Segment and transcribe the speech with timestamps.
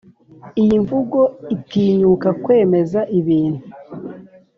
[0.61, 1.19] iyi mvugo
[1.55, 3.61] itinyuka kwemeza ibintu